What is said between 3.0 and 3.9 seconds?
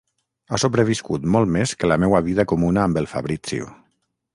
el Fabrizio.